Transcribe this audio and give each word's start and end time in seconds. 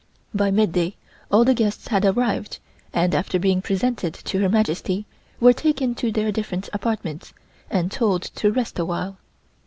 By 0.33 0.49
midday 0.49 0.95
all 1.31 1.45
the 1.45 1.53
guests 1.53 1.89
had 1.89 2.03
arrived, 2.05 2.57
and, 2.91 3.13
after 3.13 3.37
being 3.37 3.61
presented 3.61 4.15
to 4.15 4.39
Her 4.39 4.49
Majesty, 4.49 5.05
were 5.39 5.53
taken 5.53 5.93
to 5.93 6.11
their 6.11 6.31
different 6.31 6.69
apartments 6.73 7.33
and 7.69 7.91
told 7.91 8.23
to 8.23 8.51
rest 8.51 8.79
a 8.79 8.85
while. 8.85 9.17